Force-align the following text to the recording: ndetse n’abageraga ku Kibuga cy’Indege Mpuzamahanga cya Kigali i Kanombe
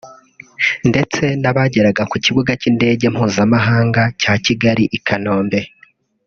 ndetse 0.89 1.23
n’abageraga 1.41 2.03
ku 2.11 2.15
Kibuga 2.25 2.51
cy’Indege 2.61 3.05
Mpuzamahanga 3.13 4.01
cya 4.21 4.33
Kigali 4.45 4.83
i 4.97 4.99
Kanombe 5.07 5.61